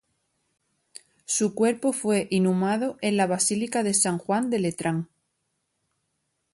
[1.25, 5.09] Su cuerpo fue inhumado en la Basílica de San Juan de Letrán.